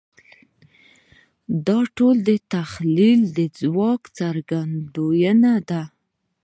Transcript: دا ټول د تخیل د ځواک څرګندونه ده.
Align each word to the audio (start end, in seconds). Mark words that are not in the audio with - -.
دا 1.67 1.79
ټول 1.97 2.15
د 2.27 2.29
تخیل 2.53 3.19
د 3.37 3.39
ځواک 3.59 4.01
څرګندونه 4.19 5.51
ده. 5.69 5.83